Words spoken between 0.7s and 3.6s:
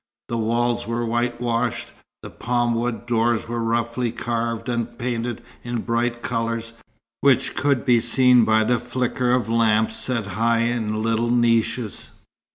were whitewashed; the palm wood doors